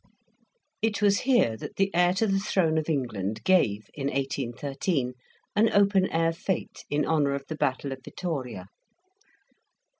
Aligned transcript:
It 0.81 0.99
was 0.99 1.19
here 1.29 1.55
that 1.57 1.75
the 1.75 1.93
heir 1.93 2.11
to 2.15 2.25
the 2.25 2.39
throne 2.39 2.79
of 2.79 2.89
England 2.89 3.43
gave, 3.43 3.87
in 3.93 4.07
1813, 4.07 5.13
an 5.55 5.71
open 5.71 6.09
air 6.09 6.33
fete, 6.33 6.85
in 6.89 7.05
honour 7.05 7.35
of 7.35 7.45
the 7.47 7.55
battle 7.55 7.91
of 7.91 7.99
Vittoria. 8.03 8.65